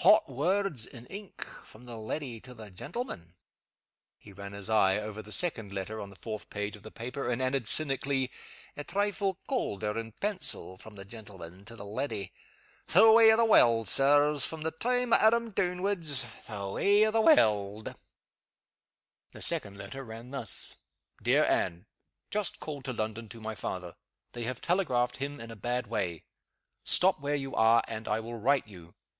[0.00, 3.34] "Hot words (in ink) from the leddy to the gentleman!"
[4.18, 7.30] He ran his eye over the second letter, on the fourth page of the paper,
[7.30, 8.32] and added, cynically,
[8.76, 12.32] "A trifle caulder (in pencil) from the gentleman to the leddy!
[12.88, 14.44] The way o' the warld, Sirs!
[14.44, 17.94] From the time o' Adam downwards, the way o' the warld!"
[19.30, 20.78] The second letter ran thus:
[21.22, 21.86] "DEAR ANNE,
[22.32, 23.94] Just called to London to my father.
[24.32, 26.24] They have telegraphed him in a bad way.
[26.82, 28.92] Stop where you are, and I will write you.